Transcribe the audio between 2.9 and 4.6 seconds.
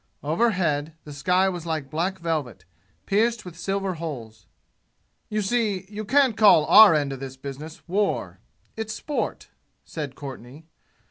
pierced with silver holes.